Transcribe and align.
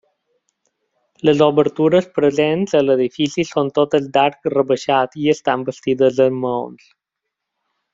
Les 1.29 1.43
obertures 1.47 2.07
presents 2.15 2.73
a 2.81 2.81
l'edifici 2.87 3.47
són 3.53 3.71
totes 3.79 4.11
d'arc 4.17 4.53
rebaixat 4.57 5.23
i 5.27 5.33
estan 5.39 5.71
bastides 5.71 6.27
amb 6.31 6.47
maons. 6.49 6.93